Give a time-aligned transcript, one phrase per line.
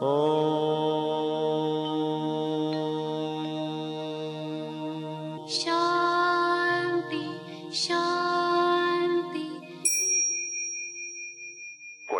[0.00, 0.08] Con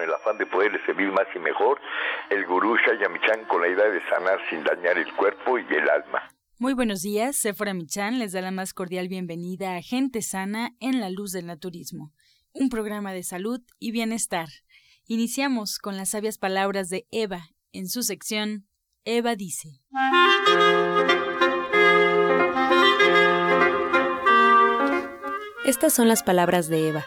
[0.03, 1.81] el afán de poderle servir más y mejor,
[2.29, 6.31] el gurú Shayamichan con la idea de sanar sin dañar el cuerpo y el alma.
[6.59, 11.01] Muy buenos días, Sephora Michan les da la más cordial bienvenida a Gente Sana en
[11.01, 12.13] la Luz del Naturismo,
[12.53, 14.49] un programa de salud y bienestar.
[15.07, 18.67] Iniciamos con las sabias palabras de Eva en su sección
[19.05, 19.81] Eva dice.
[25.65, 27.07] Estas son las palabras de Eva.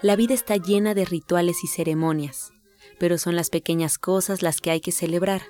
[0.00, 2.52] La vida está llena de rituales y ceremonias,
[2.98, 5.42] pero son las pequeñas cosas las que hay que celebrar.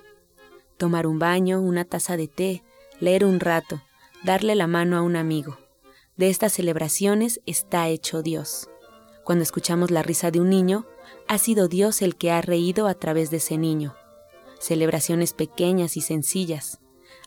[0.79, 2.63] Tomar un baño, una taza de té,
[3.01, 3.83] leer un rato,
[4.25, 5.59] darle la mano a un amigo.
[6.17, 8.69] De estas celebraciones está hecho Dios.
[9.25, 10.87] Cuando escuchamos la risa de un niño,
[11.29, 13.95] ha sido Dios el que ha reído a través de ese niño.
[14.63, 16.79] Celebraciones pequeñas y sencillas.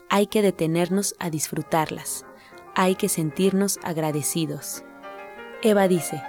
[0.09, 2.25] Hay que detenernos a disfrutarlas.
[2.75, 4.85] Hay que sentirnos agradecidos.
[5.61, 6.23] Eva dice,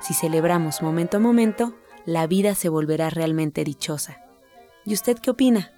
[0.00, 1.74] si celebramos momento a momento,
[2.06, 4.22] la vida se volverá realmente dichosa.
[4.84, 5.72] ¿Y usted qué opina?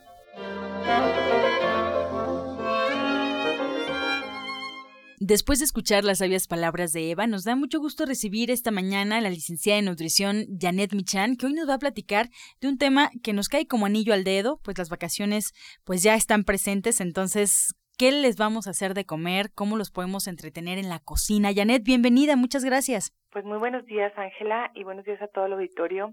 [5.21, 9.19] Después de escuchar las sabias palabras de Eva, nos da mucho gusto recibir esta mañana
[9.19, 12.27] a la licenciada en nutrición Janet Michan, que hoy nos va a platicar
[12.61, 15.53] de un tema que nos cae como anillo al dedo, pues las vacaciones
[15.85, 19.53] pues ya están presentes, entonces, ¿qué les vamos a hacer de comer?
[19.55, 21.55] ¿Cómo los podemos entretener en la cocina?
[21.55, 23.13] Janet, bienvenida, muchas gracias.
[23.31, 26.13] Pues muy buenos días, Ángela, y buenos días a todo el auditorio.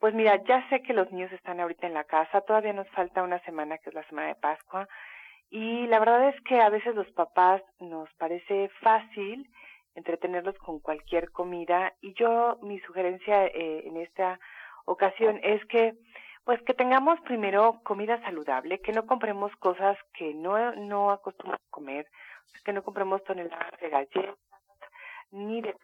[0.00, 3.22] Pues mira, ya sé que los niños están ahorita en la casa, todavía nos falta
[3.22, 4.88] una semana, que es la semana de Pascua,
[5.50, 9.48] y la verdad es que a veces los papás nos parece fácil
[9.94, 14.40] entretenerlos con cualquier comida y yo mi sugerencia eh, en esta
[14.84, 15.94] ocasión es que
[16.44, 21.70] pues que tengamos primero comida saludable, que no compremos cosas que no, no acostumbramos a
[21.70, 22.06] comer,
[22.64, 24.36] que no compremos toneladas de galletas,
[25.30, 25.74] ni de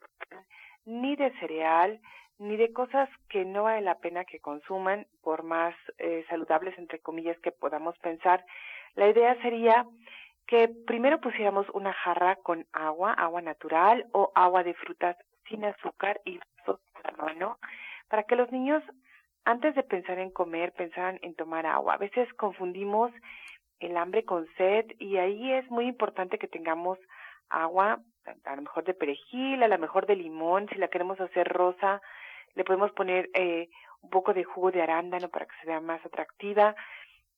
[0.85, 2.01] ni de cereal,
[2.41, 6.99] ni de cosas que no vale la pena que consuman, por más eh, saludables, entre
[6.99, 8.45] comillas, que podamos pensar.
[8.95, 9.87] La idea sería
[10.47, 15.17] que primero pusiéramos una jarra con agua, agua natural o agua de frutas
[15.49, 16.41] sin azúcar y
[17.05, 17.59] la mano,
[18.09, 18.83] para que los niños,
[19.45, 21.95] antes de pensar en comer, pensaran en tomar agua.
[21.95, 23.13] A veces confundimos
[23.81, 26.99] el hambre con sed y ahí es muy importante que tengamos
[27.51, 28.01] agua,
[28.45, 32.01] a lo mejor de perejil, a lo mejor de limón, si la queremos hacer rosa,
[32.55, 33.69] le podemos poner eh,
[34.03, 36.75] un poco de jugo de arándano para que se vea más atractiva.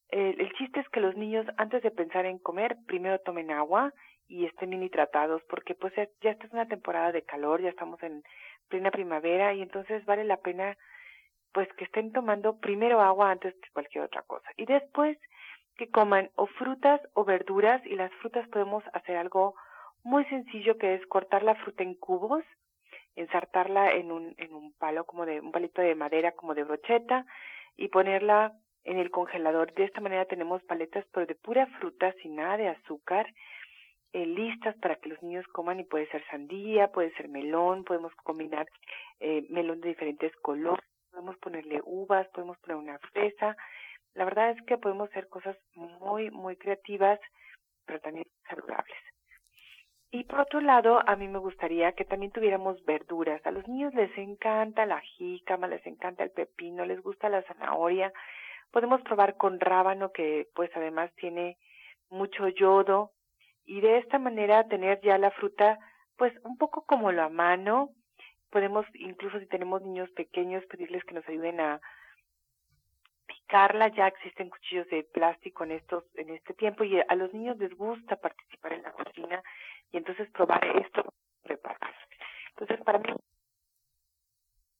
[0.08, 3.94] El chiste es que los niños antes de pensar en comer primero tomen agua
[4.28, 8.02] y estén bien hidratados porque pues ya esta es una temporada de calor, ya estamos
[8.02, 8.22] en
[8.68, 10.76] plena primavera y entonces vale la pena
[11.52, 14.48] pues que estén tomando primero agua antes que cualquier otra cosa.
[14.56, 15.18] Y después
[15.76, 19.54] que coman o frutas o verduras y las frutas podemos hacer algo
[20.02, 22.44] muy sencillo que es cortar la fruta en cubos,
[23.16, 27.26] ensartarla en un en un palo como de un palito de madera como de brocheta
[27.76, 29.72] y ponerla en el congelador.
[29.74, 33.26] De esta manera tenemos paletas pero de pura fruta, sin nada de azúcar,
[34.12, 38.14] eh, listas para que los niños coman y puede ser sandía, puede ser melón, podemos
[38.16, 38.66] combinar
[39.20, 43.56] eh, melón de diferentes colores, podemos ponerle uvas, podemos poner una fresa.
[44.14, 47.18] La verdad es que podemos hacer cosas muy, muy creativas,
[47.86, 49.11] pero también saludables.
[50.14, 53.40] Y por otro lado, a mí me gustaría que también tuviéramos verduras.
[53.46, 58.12] A los niños les encanta la jícama, les encanta el pepino, les gusta la zanahoria.
[58.70, 61.56] Podemos probar con rábano que pues además tiene
[62.10, 63.12] mucho yodo
[63.64, 65.78] y de esta manera tener ya la fruta
[66.18, 67.88] pues un poco como la mano.
[68.50, 71.80] Podemos incluso si tenemos niños pequeños pedirles que nos ayuden a
[73.24, 73.88] picarla.
[73.88, 77.74] Ya existen cuchillos de plástico en estos en este tiempo y a los niños les
[77.74, 79.42] gusta participar en la cocina
[79.92, 81.94] y entonces probar esto preparar.
[82.50, 83.14] Entonces para mí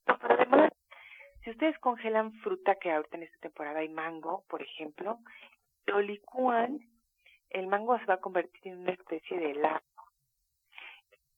[0.04, 0.72] pero además
[1.42, 5.18] si ustedes congelan fruta que ahorita en esta temporada hay mango, por ejemplo,
[5.86, 6.78] lo licúan,
[7.50, 9.82] el mango se va a convertir en una especie de helado.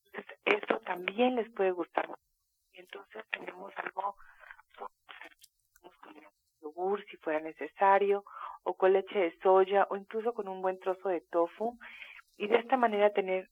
[0.06, 2.06] Entonces, esto también les puede gustar.
[2.72, 4.16] Y entonces tenemos algo
[4.76, 4.88] con
[6.60, 8.24] yogur si fuera necesario,
[8.62, 11.78] o con leche de soya, o incluso con un buen trozo de tofu.
[12.36, 13.48] Y de esta manera tener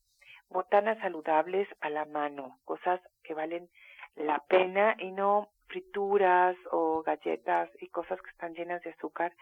[0.49, 3.69] botanas saludables a la mano, cosas que valen
[4.15, 9.33] la pena y no frituras o galletas y cosas que están llenas de azúcar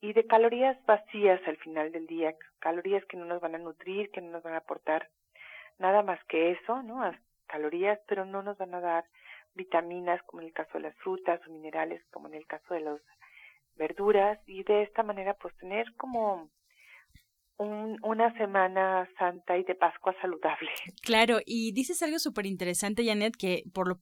[0.00, 4.10] y de calorías vacías al final del día, calorías que no nos van a nutrir,
[4.10, 5.08] que no nos van a aportar
[5.78, 7.10] nada más que eso, ¿no?
[7.46, 9.04] Calorías, pero no nos van a dar
[9.54, 12.80] vitaminas como en el caso de las frutas o minerales como en el caso de
[12.80, 13.00] los
[13.76, 16.48] verduras y de esta manera pues tener como
[17.58, 20.70] un, una semana santa y de Pascua saludable.
[21.02, 24.00] Claro, y dices algo súper interesante, Janet, que por lo,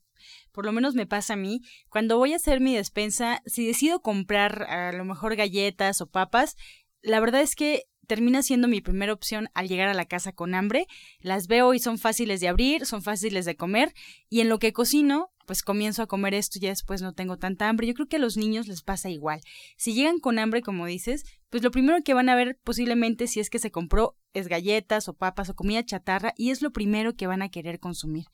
[0.52, 1.60] por lo menos me pasa a mí.
[1.88, 6.56] Cuando voy a hacer mi despensa, si decido comprar a lo mejor galletas o papas,
[7.02, 10.54] la verdad es que termina siendo mi primera opción al llegar a la casa con
[10.54, 10.86] hambre.
[11.20, 13.92] Las veo y son fáciles de abrir, son fáciles de comer
[14.28, 17.36] y en lo que cocino, pues comienzo a comer esto y ya después no tengo
[17.36, 17.86] tanta hambre.
[17.86, 19.40] Yo creo que a los niños les pasa igual.
[19.76, 23.40] Si llegan con hambre, como dices, pues lo primero que van a ver posiblemente si
[23.40, 27.12] es que se compró es galletas o papas o comida chatarra y es lo primero
[27.16, 28.24] que van a querer consumir.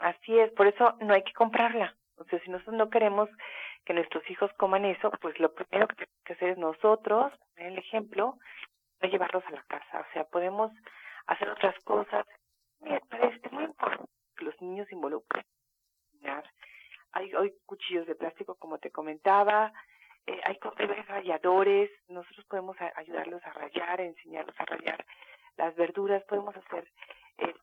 [0.00, 1.96] Así es, por eso no hay que comprarla.
[2.16, 3.28] O sea, si nosotros no queremos
[3.84, 7.78] que nuestros hijos coman eso, pues lo primero que tenemos que hacer es nosotros, el
[7.78, 8.38] ejemplo,
[9.00, 10.00] no llevarlos a la casa.
[10.00, 10.72] O sea, podemos
[11.26, 12.24] hacer otras cosas.
[12.80, 15.44] Me parece muy importante que los niños se involucren.
[17.14, 19.72] Hay, hay cuchillos de plástico, como te comentaba,
[20.26, 25.04] eh, hay, hay ralladores, nosotros podemos ayudarlos a rayar, enseñarlos a rayar
[25.56, 26.88] las verduras, podemos hacer
[27.38, 27.54] eh,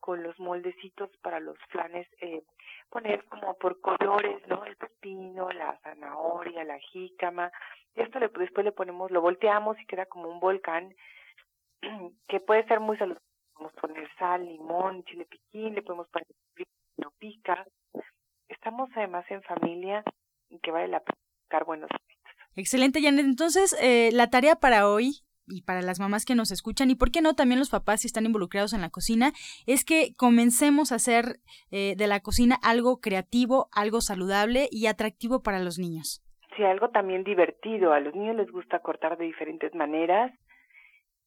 [0.00, 2.42] con los moldecitos para los flanes, eh,
[2.88, 4.64] poner como por colores, ¿no?
[4.64, 7.52] El pepino, la zanahoria, la jícama,
[7.94, 10.94] y esto le, después le ponemos, lo volteamos y queda como un volcán
[12.28, 13.22] que puede ser muy saludable.
[13.52, 16.26] Podemos poner sal, limón, chile piquín, le podemos poner
[17.18, 17.66] pica.
[18.48, 20.02] Estamos además en familia
[20.62, 21.17] que vale la pena
[21.66, 21.90] buenos
[22.56, 23.24] Excelente, Janet.
[23.24, 27.10] Entonces, eh, la tarea para hoy y para las mamás que nos escuchan y por
[27.10, 29.32] qué no también los papás si están involucrados en la cocina
[29.66, 31.36] es que comencemos a hacer
[31.70, 36.22] eh, de la cocina algo creativo, algo saludable y atractivo para los niños
[36.64, 37.92] algo también divertido.
[37.92, 40.32] A los niños les gusta cortar de diferentes maneras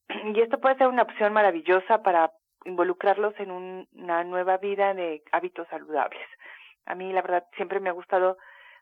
[0.09, 2.31] y esto puede ser una opción maravillosa para
[2.65, 6.21] involucrarlos en una nueva vida de hábitos saludables.
[6.85, 8.37] A mí la verdad siempre me ha gustado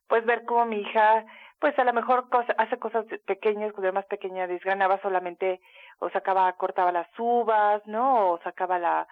[0.09, 1.25] pues ver cómo mi hija
[1.59, 2.25] pues a lo mejor
[2.57, 5.59] hace cosas pequeñas, cuando era más pequeña desgranaba solamente
[5.99, 8.31] o sacaba, cortaba las uvas, ¿no?
[8.31, 9.07] O sacaba la,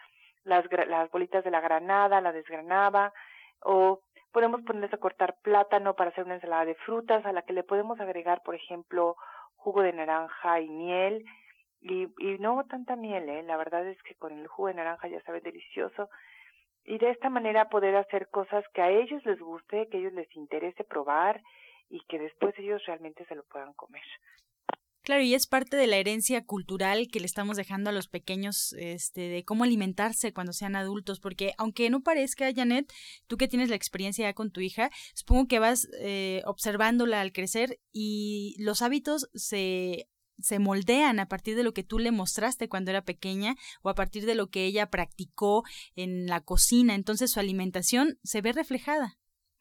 [0.46, 3.12] las, las bolitas de la granada, la desgranaba,
[3.64, 4.00] o
[4.38, 7.64] Podemos ponerles a cortar plátano para hacer una ensalada de frutas a la que le
[7.64, 9.16] podemos agregar, por ejemplo,
[9.56, 11.26] jugo de naranja y miel.
[11.82, 13.42] Y, y no tanta miel, ¿eh?
[13.42, 16.10] la verdad es que con el jugo de naranja ya sabe delicioso.
[16.88, 20.14] Y de esta manera poder hacer cosas que a ellos les guste, que a ellos
[20.14, 21.44] les interese probar
[21.90, 24.04] y que después ellos realmente se lo puedan comer.
[25.08, 28.74] Claro, y es parte de la herencia cultural que le estamos dejando a los pequeños,
[28.74, 32.92] este, de cómo alimentarse cuando sean adultos, porque aunque no parezca, Janet,
[33.26, 37.32] tú que tienes la experiencia ya con tu hija, supongo que vas eh, observándola al
[37.32, 42.70] crecer y los hábitos se se moldean a partir de lo que tú le mostraste
[42.70, 45.64] cuando era pequeña o a partir de lo que ella practicó
[45.96, 46.96] en la cocina.
[46.96, 49.14] Entonces su alimentación se ve reflejada.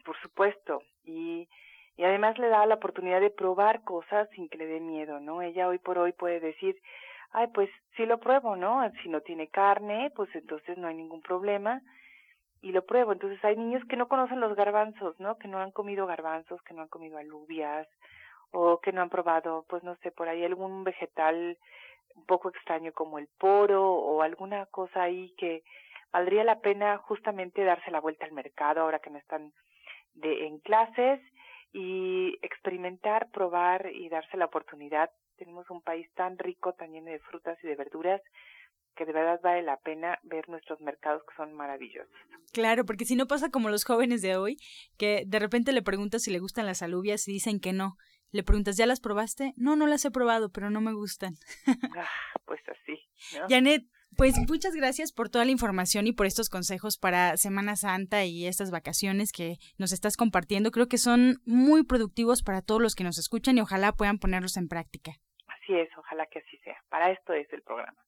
[0.05, 0.83] Por supuesto.
[1.05, 1.49] Y
[1.97, 5.41] y además le da la oportunidad de probar cosas sin que le dé miedo, ¿no?
[5.41, 6.77] Ella hoy por hoy puede decir,
[7.33, 8.83] ay, pues sí lo pruebo, ¿no?
[9.03, 11.81] Si no tiene carne, pues entonces no hay ningún problema
[12.61, 13.13] y lo pruebo.
[13.13, 15.39] Entonces hay niños que no conocen los garbanzos, ¿no?
[15.39, 17.89] Que no han comido garbanzos, que no han comido alubias
[18.53, 21.59] o que no han probado, pues no sé, por ahí algún vegetal
[22.15, 25.63] un poco extraño como el poro o alguna cosa ahí que
[26.13, 29.53] valdría la pena justamente darse la vuelta al mercado ahora que no están
[30.15, 31.21] de en clases
[31.73, 35.11] y experimentar, probar y darse la oportunidad.
[35.37, 38.23] Tenemos un país tan rico, tan lleno de frutas y de verduras
[38.97, 42.11] que de verdad vale la pena ver nuestros mercados que son maravillosos.
[42.53, 44.57] Claro, porque si no pasa como los jóvenes de hoy,
[44.97, 47.97] que de repente le preguntas si le gustan las alubias y dicen que no.
[48.33, 49.55] Le preguntas, ¿ya las probaste?
[49.57, 51.35] No, no las he probado, pero no me gustan.
[51.97, 52.09] ah,
[52.45, 53.01] pues así.
[53.49, 53.85] Janet,
[54.17, 58.47] pues muchas gracias por toda la información y por estos consejos para Semana Santa y
[58.47, 60.71] estas vacaciones que nos estás compartiendo.
[60.71, 64.57] Creo que son muy productivos para todos los que nos escuchan y ojalá puedan ponerlos
[64.57, 65.13] en práctica.
[65.47, 66.77] Así es, ojalá que así sea.
[66.89, 67.99] Para esto es el programa.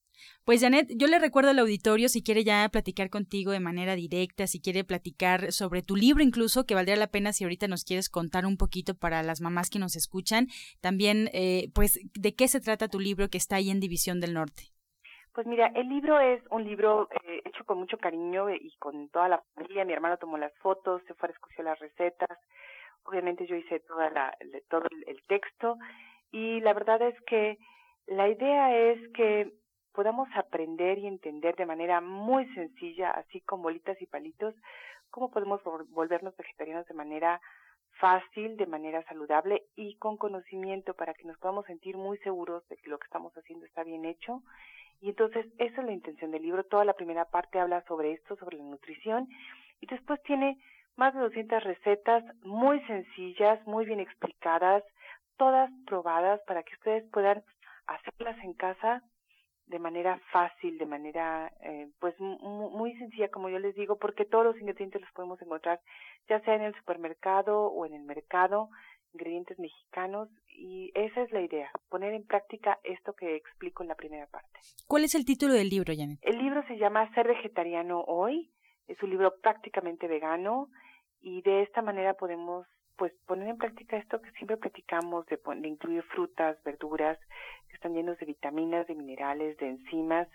[0.45, 4.47] Pues Janet, yo le recuerdo al auditorio si quiere ya platicar contigo de manera directa,
[4.47, 8.09] si quiere platicar sobre tu libro incluso, que valdría la pena si ahorita nos quieres
[8.09, 10.47] contar un poquito para las mamás que nos escuchan,
[10.81, 14.35] también eh, pues de qué se trata tu libro que está ahí en División del
[14.35, 14.63] Norte.
[15.35, 19.29] Pues mira, el libro es un libro eh, hecho con mucho cariño y con toda
[19.29, 19.85] la familia.
[19.85, 22.39] Mi hermano tomó las fotos, se fue a escoger las recetas.
[23.05, 24.35] Obviamente yo hice toda
[24.69, 25.77] todo el texto
[26.33, 27.59] y la verdad es que
[28.07, 29.53] la idea es que
[29.99, 34.55] podamos aprender y entender de manera muy sencilla, así con bolitas y palitos,
[35.11, 37.41] cómo podemos volvernos vegetarianos de manera
[37.99, 42.77] fácil, de manera saludable y con conocimiento para que nos podamos sentir muy seguros de
[42.77, 44.45] que lo que estamos haciendo está bien hecho
[45.01, 46.63] y entonces esa es la intención del libro.
[46.63, 49.27] Toda la primera parte habla sobre esto, sobre la nutrición,
[49.81, 50.59] y después tiene
[50.95, 54.85] más de 200 recetas muy sencillas, muy bien explicadas,
[55.39, 57.43] todas probadas para que ustedes puedan
[57.89, 59.03] hacerlas en casa
[59.69, 64.45] de manera fácil, de manera eh, pues muy sencilla, como yo les digo, porque todos
[64.45, 65.81] los ingredientes los podemos encontrar
[66.29, 68.71] ya sea en el supermercado o en el mercado,
[69.13, 73.95] ingredientes mexicanos, y esa es la idea, poner en práctica esto que explico en la
[73.95, 74.61] primera parte.
[74.87, 76.19] ¿Cuál es el título del libro, Janet?
[76.23, 78.51] El libro se llama Ser vegetariano hoy,
[78.87, 80.69] es un libro prácticamente vegano,
[81.21, 85.69] y de esta manera podemos pues poner en práctica esto que siempre platicamos de, de,
[85.69, 87.17] incluir frutas, verduras,
[87.79, 90.29] están llenos de vitaminas, de minerales, de enzimas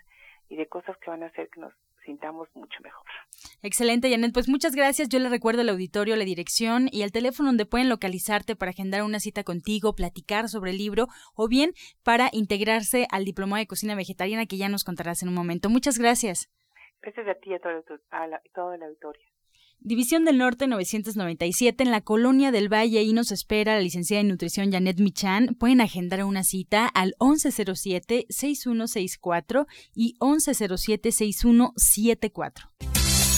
[0.48, 1.72] y de cosas que van a hacer que nos
[2.04, 3.04] sintamos mucho mejor.
[3.62, 4.32] Excelente, Janet.
[4.32, 5.08] Pues muchas gracias.
[5.08, 9.02] Yo le recuerdo el auditorio, la dirección y el teléfono donde pueden localizarte para agendar
[9.02, 11.72] una cita contigo, platicar sobre el libro o bien
[12.02, 15.70] para integrarse al diploma de cocina vegetariana que ya nos contarás en un momento.
[15.70, 16.50] Muchas gracias.
[17.02, 19.33] Gracias a ti y a todo, a todo el auditorio.
[19.86, 23.02] División del Norte 997 en la Colonia del Valle.
[23.02, 25.56] y nos espera la licenciada en nutrición Janet Michan.
[25.60, 33.03] Pueden agendar una cita al 1107-6164 y 1107-6174.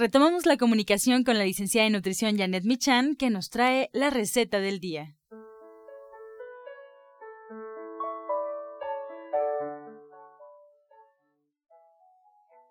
[0.00, 4.58] Retomamos la comunicación con la licenciada en nutrición Janet Michan, que nos trae la receta
[4.58, 5.08] del día.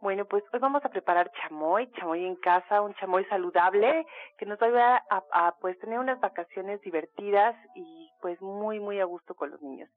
[0.01, 4.07] Bueno, pues hoy vamos a preparar chamoy, chamoy en casa, un chamoy saludable
[4.39, 9.05] que nos va a a, pues tener unas vacaciones divertidas y pues muy muy a
[9.05, 9.87] gusto con los niños.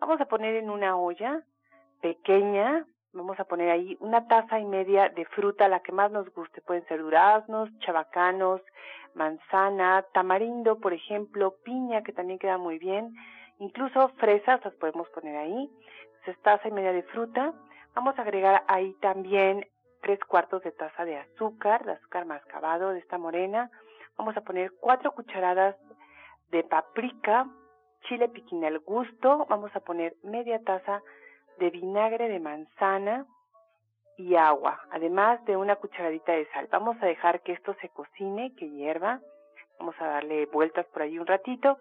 [0.00, 1.40] Vamos a poner en una olla
[2.00, 6.32] pequeña, Vamos a poner ahí una taza y media de fruta, la que más nos
[6.32, 6.60] guste.
[6.60, 8.60] Pueden ser duraznos, chabacanos,
[9.14, 13.12] manzana, tamarindo, por ejemplo, piña, que también queda muy bien.
[13.58, 15.68] Incluso fresas las podemos poner ahí.
[16.18, 17.52] Entonces, taza y media de fruta.
[17.94, 19.66] Vamos a agregar ahí también
[20.02, 23.72] tres cuartos de taza de azúcar, de azúcar mascabado de esta morena.
[24.16, 25.74] Vamos a poner cuatro cucharadas
[26.52, 27.48] de paprika,
[28.02, 29.46] chile piquín al gusto.
[29.48, 31.02] Vamos a poner media taza
[31.60, 33.26] de vinagre de manzana
[34.16, 36.68] y agua, además de una cucharadita de sal.
[36.72, 39.20] Vamos a dejar que esto se cocine, que hierva.
[39.78, 41.78] Vamos a darle vueltas por ahí un ratito.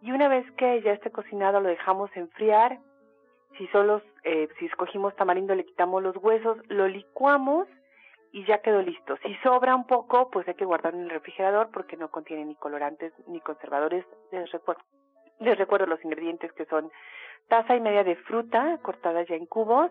[0.00, 2.78] Y una vez que ya esté cocinado, lo dejamos enfriar.
[3.58, 7.68] Si solo, eh, si escogimos tamarindo, le quitamos los huesos, lo licuamos
[8.32, 9.16] y ya quedó listo.
[9.18, 12.54] Si sobra un poco, pues hay que guardarlo en el refrigerador porque no contiene ni
[12.56, 14.04] colorantes ni conservadores.
[14.30, 14.82] Les recuerdo,
[15.40, 16.90] les recuerdo los ingredientes que son
[17.48, 19.90] taza y media de fruta cortada ya en cubos,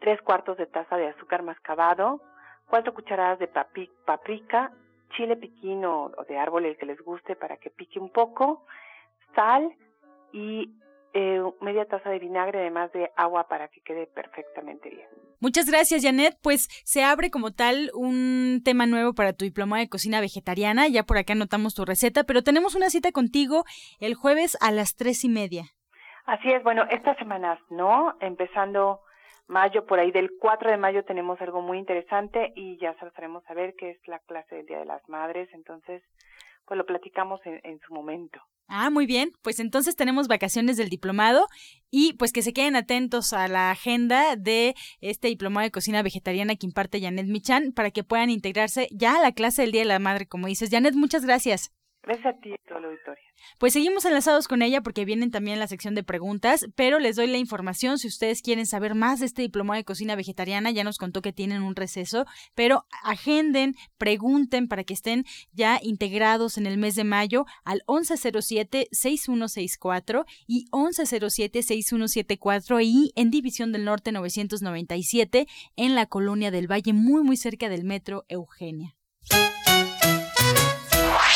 [0.00, 2.20] tres cuartos de taza de azúcar mascabado,
[2.68, 4.72] cuatro cucharadas de paprika,
[5.16, 8.66] chile piquín o, de árbol el que les guste para que pique un poco,
[9.34, 9.74] sal
[10.32, 10.70] y
[11.14, 15.06] eh, media taza de vinagre además de agua para que quede perfectamente bien.
[15.40, 16.36] Muchas gracias, Janet.
[16.42, 20.88] Pues se abre como tal un tema nuevo para tu diploma de cocina vegetariana.
[20.88, 23.64] Ya por acá anotamos tu receta, pero tenemos una cita contigo
[24.00, 25.64] el jueves a las tres y media.
[26.26, 29.00] Así es, bueno, estas semanas no, empezando
[29.46, 33.42] mayo, por ahí del 4 de mayo tenemos algo muy interesante y ya se lo
[33.46, 36.02] a ver, que es la clase del Día de las Madres, entonces
[36.66, 38.40] pues lo platicamos en su momento.
[38.66, 39.32] Ah, muy bien.
[39.42, 41.46] Pues entonces tenemos vacaciones del diplomado
[41.90, 46.56] y pues que se queden atentos a la agenda de este diplomado de cocina vegetariana
[46.56, 49.88] que imparte Janet Michan para que puedan integrarse ya a la clase del Día de
[49.88, 50.70] la Madre, como dices.
[50.70, 51.72] Janet, muchas gracias.
[52.06, 53.24] Gracias a ti y todo el auditorio.
[53.58, 57.28] Pues seguimos enlazados con ella porque vienen también la sección de preguntas, pero les doy
[57.28, 60.98] la información si ustedes quieren saber más de este diplomado de cocina vegetariana, ya nos
[60.98, 66.76] contó que tienen un receso, pero agenden, pregunten para que estén ya integrados en el
[66.76, 75.46] mes de mayo al 1107-6164 y 1107-6174 y en División del Norte 997
[75.76, 78.94] en la Colonia del Valle, muy muy cerca del metro Eugenia.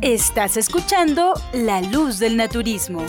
[0.00, 3.04] Estás escuchando La Luz del Naturismo.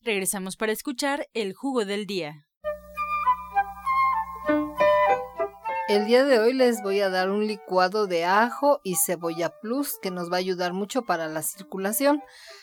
[0.00, 2.46] Regresamos para escuchar el jugo del día.
[5.88, 9.98] El día de hoy les voy a dar un licuado de ajo y cebolla plus
[10.02, 12.22] que nos va a ayudar mucho para la circulación.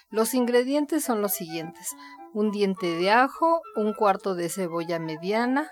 [0.10, 1.96] Los ingredientes son los siguientes.
[2.34, 5.72] Un diente de ajo, un cuarto de cebolla mediana,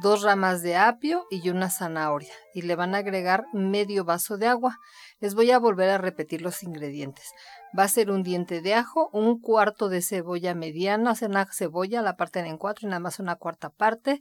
[0.00, 2.32] dos ramas de apio y una zanahoria.
[2.54, 4.78] Y le van a agregar medio vaso de agua.
[5.20, 7.30] Les voy a volver a repetir los ingredientes.
[7.78, 12.02] Va a ser un diente de ajo, un cuarto de cebolla mediana, sea, una cebolla,
[12.02, 14.20] la parten en cuatro y nada más una cuarta parte,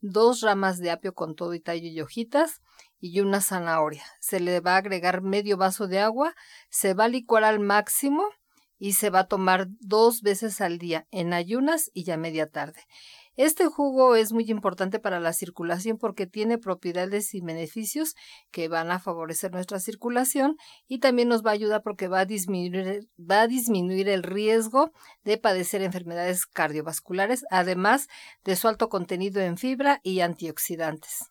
[0.00, 2.60] dos ramas de apio con todo y tallo y hojitas
[3.00, 4.04] y una zanahoria.
[4.20, 6.34] Se le va a agregar medio vaso de agua,
[6.70, 8.24] se va a licuar al máximo
[8.78, 12.80] y se va a tomar dos veces al día en ayunas y ya media tarde.
[13.38, 18.16] Este jugo es muy importante para la circulación porque tiene propiedades y beneficios
[18.50, 20.56] que van a favorecer nuestra circulación
[20.88, 24.90] y también nos va a ayudar porque va a disminuir, va a disminuir el riesgo
[25.22, 28.08] de padecer enfermedades cardiovasculares, además
[28.42, 31.30] de su alto contenido en fibra y antioxidantes.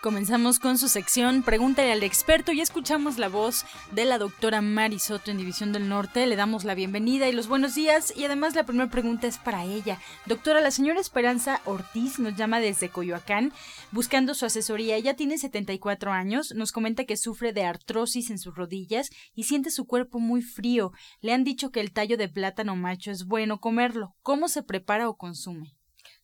[0.00, 4.98] Comenzamos con su sección Pregúntale al experto y escuchamos la voz de la doctora Mari
[4.98, 6.26] Soto en División del Norte.
[6.26, 9.66] Le damos la bienvenida y los buenos días y además la primera pregunta es para
[9.66, 9.98] ella.
[10.24, 13.52] Doctora, la señora Esperanza Ortiz nos llama desde Coyoacán
[13.90, 14.96] buscando su asesoría.
[14.96, 19.70] Ella tiene 74 años, nos comenta que sufre de artrosis en sus rodillas y siente
[19.70, 20.92] su cuerpo muy frío.
[21.20, 24.16] Le han dicho que el tallo de plátano macho es bueno comerlo.
[24.22, 25.74] ¿Cómo se prepara o consume?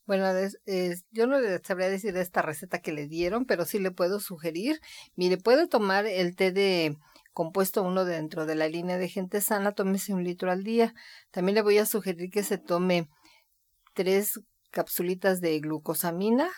[0.06, 0.26] Bueno,
[1.10, 4.20] yo no le sabría decir de esta receta que le dieron, pero sí le puedo
[4.20, 4.80] sugerir.
[5.16, 6.96] Mire, puede tomar el té de
[7.32, 10.94] compuesto uno dentro de la línea de gente sana, tómese un litro al día.
[11.32, 13.08] También le voy a sugerir que se tome
[13.94, 16.48] tres capsulitas de glucosamina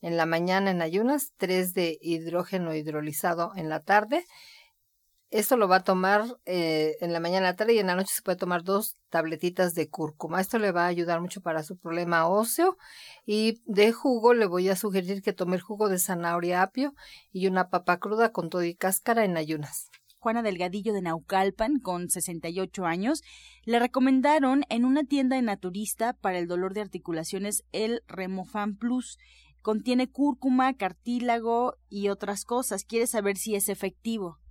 [0.00, 4.24] en la mañana en ayunas, tres de hidrógeno hidrolizado en la tarde
[5.32, 8.22] esto lo va a tomar eh, en la mañana, tarde y en la noche se
[8.22, 10.42] puede tomar dos tabletitas de cúrcuma.
[10.42, 12.76] Esto le va a ayudar mucho para su problema óseo.
[13.24, 16.94] Y de jugo le voy a sugerir que tome el jugo de zanahoria apio
[17.32, 19.90] y una papa cruda con todo y cáscara en ayunas.
[20.18, 23.22] Juana Delgadillo de Naucalpan, con 68 años,
[23.64, 29.18] le recomendaron en una tienda de naturista para el dolor de articulaciones el Remofan Plus.
[29.62, 32.84] Contiene cúrcuma, cartílago y otras cosas.
[32.84, 34.41] Quiere saber si es efectivo.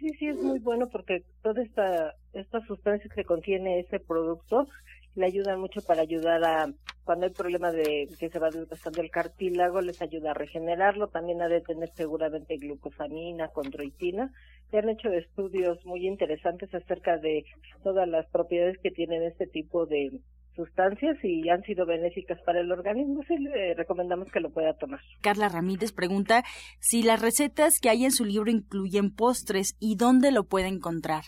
[0.00, 4.66] Sí, sí, es muy bueno porque toda esta, estas sustancias que contiene ese producto
[5.14, 6.72] le ayudan mucho para ayudar a,
[7.04, 11.42] cuando hay problemas de que se va desgastando el cartílago, les ayuda a regenerarlo, también
[11.42, 14.32] a detener seguramente glucosamina, condroitina.
[14.70, 17.44] Se han hecho estudios muy interesantes acerca de
[17.82, 20.18] todas las propiedades que tienen este tipo de,
[20.60, 25.00] sustancias y han sido benéficas para el organismo, sí le recomendamos que lo pueda tomar.
[25.22, 26.42] Carla Ramírez pregunta
[26.80, 31.24] si las recetas que hay en su libro incluyen postres y dónde lo puede encontrar.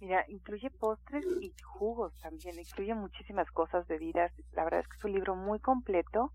[0.00, 4.30] Mira, incluye postres y jugos también, incluye muchísimas cosas, bebidas.
[4.52, 6.32] La verdad es que es un libro muy completo,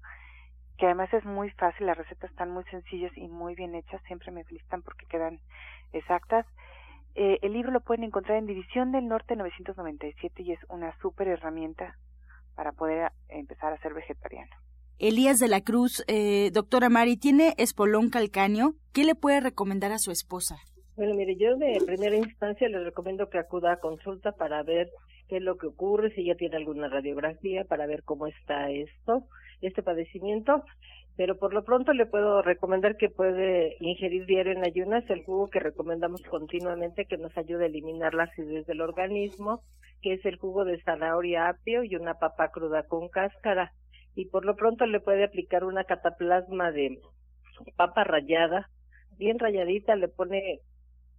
[0.79, 4.31] que además es muy fácil, las recetas están muy sencillas y muy bien hechas, siempre
[4.31, 5.39] me felicitan porque quedan
[5.93, 6.47] exactas.
[7.13, 11.27] Eh, el libro lo pueden encontrar en División del Norte 997 y es una súper
[11.27, 11.97] herramienta
[12.55, 14.51] para poder empezar a ser vegetariano.
[14.99, 18.75] Elías de la Cruz, eh, doctora Mari, tiene espolón calcáneo.
[18.93, 20.57] ¿Qué le puede recomendar a su esposa?
[20.95, 24.91] Bueno, mire, yo de primera instancia le recomiendo que acuda a consulta para ver
[25.27, 29.25] qué es lo que ocurre, si ya tiene alguna radiografía, para ver cómo está esto,
[29.61, 30.63] este padecimiento.
[31.17, 35.49] Pero por lo pronto le puedo recomendar que puede ingerir diario en ayunas el jugo
[35.49, 39.63] que recomendamos continuamente que nos ayude a eliminar la acidez del organismo,
[40.01, 43.73] que es el jugo de zanahoria apio y una papa cruda con cáscara.
[44.15, 46.99] Y por lo pronto le puede aplicar una cataplasma de
[47.75, 48.69] papa rallada,
[49.17, 50.59] bien rayadita, le pone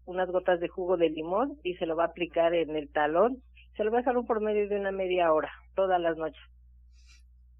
[0.05, 3.43] unas gotas de jugo de limón y se lo va a aplicar en el talón.
[3.77, 6.43] Se lo va a dejar un por medio de una media hora, todas las noches.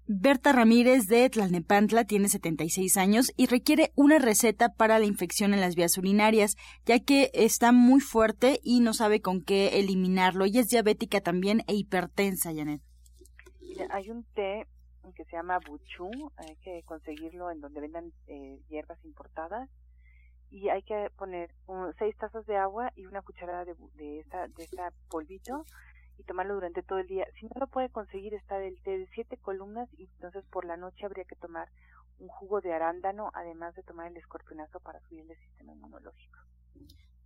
[0.05, 5.61] Berta Ramírez de Tlalnepantla tiene 76 años y requiere una receta para la infección en
[5.61, 10.43] las vías urinarias, ya que está muy fuerte y no sabe con qué eliminarlo.
[10.43, 12.81] Ella es diabética también e hipertensa, Janet.
[13.91, 14.67] hay un té
[15.15, 19.69] que se llama buchú, hay que conseguirlo en donde vendan eh, hierbas importadas
[20.49, 21.53] y hay que poner
[21.97, 25.65] seis tazas de agua y una cucharada de, de, esta, de esta polvito
[26.23, 27.27] y tomarlo durante todo el día.
[27.39, 30.77] Si no lo puede conseguir, está del té de siete columnas y entonces por la
[30.77, 31.67] noche habría que tomar
[32.19, 36.39] un jugo de arándano, además de tomar el escorpionazo para subir el sistema inmunológico.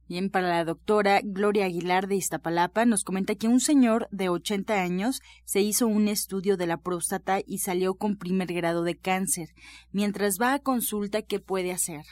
[0.08, 4.82] Bien, para la doctora Gloria Aguilar de Iztapalapa nos comenta que un señor de 80
[4.82, 9.50] años se hizo un estudio de la próstata y salió con primer grado de cáncer.
[9.92, 12.04] Mientras va a consulta, ¿qué puede hacer?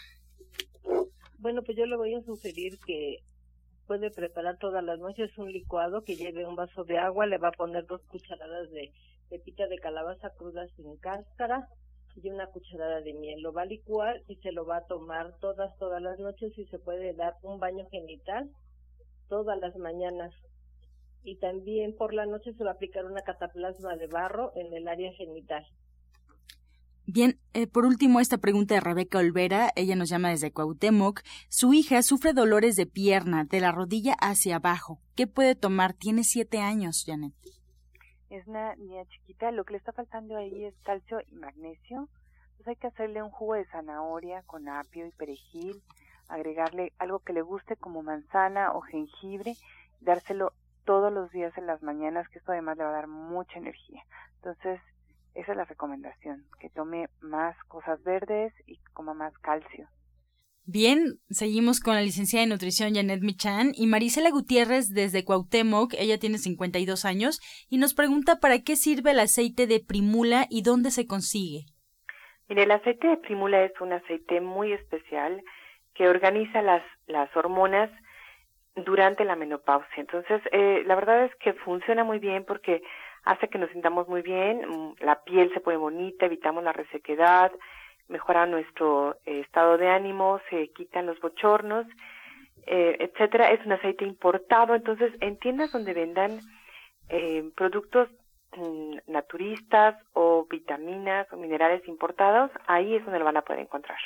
[1.40, 3.24] Bueno, pues yo le voy a sugerir que
[3.88, 7.50] puede preparar todas las noches un licuado que lleve un vaso de agua, le va
[7.50, 8.92] a poner dos cucharadas de
[9.30, 11.68] pepita de calabaza cruda sin cáscara,
[12.16, 13.42] y una cucharada de miel.
[13.42, 16.66] Lo va a licuar y se lo va a tomar todas, todas las noches y
[16.66, 18.50] se puede dar un baño genital
[19.28, 20.34] todas las mañanas.
[21.24, 24.88] Y también por la noche se va a aplicar una cataplasma de barro en el
[24.88, 25.66] área genital.
[27.08, 31.22] Bien, eh, por último, esta pregunta de Rebeca Olvera, ella nos llama desde Cuauhtémoc.
[31.50, 35.00] Su hija sufre dolores de pierna, de la rodilla hacia abajo.
[35.16, 35.94] ¿Qué puede tomar?
[35.94, 37.34] Tiene siete años, Janet
[38.36, 42.10] es una niña chiquita, lo que le está faltando ahí es calcio y magnesio.
[42.52, 45.82] Entonces hay que hacerle un jugo de zanahoria con apio y perejil,
[46.28, 49.54] agregarle algo que le guste como manzana o jengibre,
[50.02, 50.54] dárselo
[50.86, 54.04] todos los días en las mañanas, que esto además le va a dar mucha energía.
[54.38, 54.80] Entonces,
[55.36, 59.88] esa es la recomendación, que tome más cosas verdes y coma más calcio.
[60.68, 66.18] Bien, seguimos con la licenciada de nutrición Janet Michan y Marisela Gutiérrez desde Cuauhtémoc, ella
[66.18, 70.90] tiene 52 años y nos pregunta para qué sirve el aceite de primula y dónde
[70.90, 71.66] se consigue.
[72.50, 75.44] Mire, el aceite de primula es un aceite muy especial
[75.94, 77.92] que organiza las, las hormonas
[78.76, 79.98] durante la menopausia.
[79.98, 82.82] Entonces, eh, la verdad es que funciona muy bien porque
[83.26, 87.52] hace que nos sintamos muy bien, mm, la piel se pone bonita, evitamos la resequedad,
[88.08, 91.88] mejora nuestro eh, estado de ánimo, se quitan los bochornos,
[92.68, 93.52] eh, etcétera.
[93.52, 96.40] Es un aceite importado, entonces en tiendas donde vendan
[97.10, 98.10] eh, productos
[98.56, 103.98] mm, naturistas o vitaminas o minerales importados, ahí es donde lo van a poder encontrar.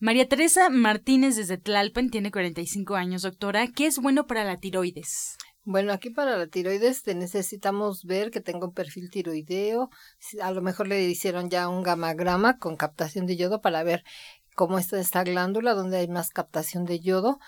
[0.00, 3.66] María Teresa Martínez desde Tlalpan tiene 45 años, doctora.
[3.74, 5.36] ¿Qué es bueno para la tiroides?
[5.70, 9.90] Bueno, aquí para la tiroides necesitamos ver que tenga un perfil tiroideo.
[10.40, 14.02] A lo mejor le hicieron ya un gamagrama con captación de yodo para ver
[14.54, 17.38] cómo está esta glándula, donde hay más captación de yodo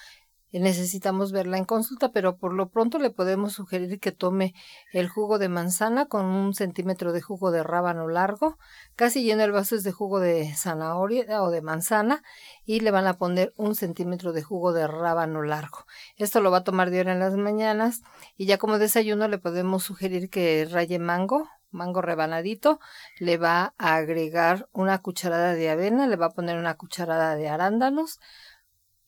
[0.58, 4.54] necesitamos verla en consulta, pero por lo pronto le podemos sugerir que tome
[4.92, 8.58] el jugo de manzana con un centímetro de jugo de rábano largo,
[8.96, 12.24] casi lleno el vaso es de jugo de zanahoria o de manzana
[12.64, 15.86] y le van a poner un centímetro de jugo de rábano largo.
[16.16, 18.02] Esto lo va a tomar de hora en las mañanas
[18.36, 22.80] y ya como desayuno le podemos sugerir que raye mango, mango rebanadito,
[23.18, 27.48] le va a agregar una cucharada de avena, le va a poner una cucharada de
[27.48, 28.18] arándanos,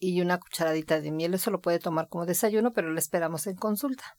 [0.03, 1.35] y una cucharadita de miel.
[1.35, 4.17] Eso lo puede tomar como desayuno, pero lo esperamos en consulta.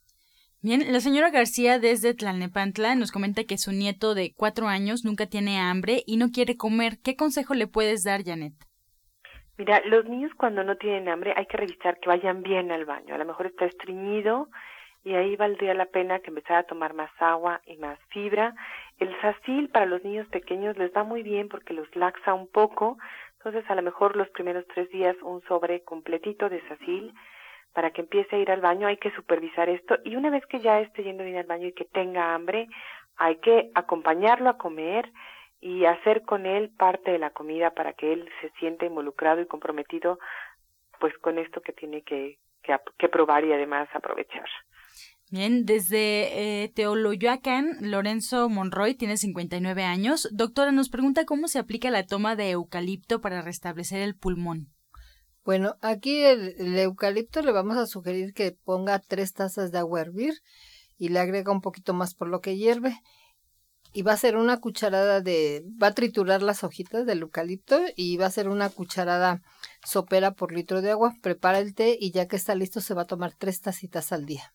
[0.61, 5.25] Bien, la señora García desde Tlalnepantla nos comenta que su nieto de cuatro años nunca
[5.25, 6.99] tiene hambre y no quiere comer.
[7.03, 8.53] ¿Qué consejo le puedes dar, Janet?
[9.57, 13.13] Mira, los niños cuando no tienen hambre hay que revisar que vayan bien al baño.
[13.13, 14.47] A lo mejor está estreñido
[15.03, 18.55] y ahí valdría la pena que empezara a tomar más agua y más fibra.
[18.99, 22.97] El sacil para los niños pequeños les va muy bien porque los laxa un poco,
[23.45, 27.13] entonces, a lo mejor los primeros tres días un sobre completito de sacil
[27.73, 30.59] para que empiece a ir al baño, hay que supervisar esto y una vez que
[30.59, 32.69] ya esté yendo bien al baño y que tenga hambre,
[33.17, 35.11] hay que acompañarlo a comer
[35.59, 39.45] y hacer con él parte de la comida para que él se sienta involucrado y
[39.45, 40.19] comprometido
[41.01, 44.47] pues con esto que tiene que, que, que probar y además aprovechar.
[45.33, 50.29] Bien, desde eh, Teoloyoacán, Lorenzo Monroy tiene 59 años.
[50.31, 54.71] Doctora, nos pregunta cómo se aplica la toma de eucalipto para restablecer el pulmón.
[55.43, 60.01] Bueno, aquí el, eucalipto le vamos a sugerir que ponga tres tazas de agua a
[60.03, 60.35] hervir
[60.99, 63.01] y le agrega un poquito más por lo que hierve.
[63.91, 68.17] Y va a ser una cucharada de, va a triturar las hojitas del eucalipto y
[68.17, 69.41] va a ser una cucharada
[69.83, 71.15] sopera por litro de agua.
[71.23, 74.27] Prepara el té y ya que está listo se va a tomar tres tacitas al
[74.27, 74.53] día.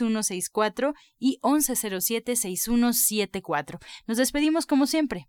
[0.09, 3.79] 1107-6164 y 1107-6174.
[4.07, 5.27] Nos despedimos como siempre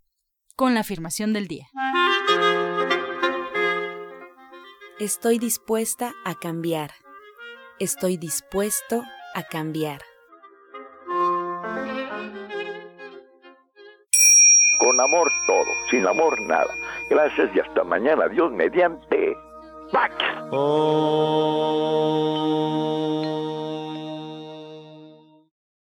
[0.55, 1.67] con la afirmación del día.
[4.99, 6.91] Estoy dispuesta a cambiar.
[7.79, 9.01] Estoy dispuesto
[9.33, 10.01] a cambiar.
[14.79, 16.67] Con amor todo, sin amor nada.
[17.09, 18.27] Gracias y hasta mañana.
[18.27, 19.37] Dios mediante.
[19.93, 20.13] ¡Pax!
[20.51, 21.79] Oh.